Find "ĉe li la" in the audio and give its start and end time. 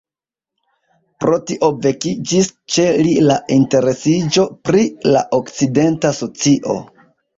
2.75-3.37